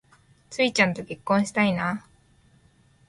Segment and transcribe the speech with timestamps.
[0.49, 2.07] ツウィちゃんと結婚したいな